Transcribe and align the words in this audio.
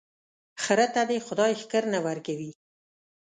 خره 0.63 0.87
ته 0.93 1.01
دي 1.09 1.17
خداى 1.27 1.53
ښکر 1.61 1.83
نه 1.93 1.99
ور 2.05 2.17
کوي، 2.27 2.51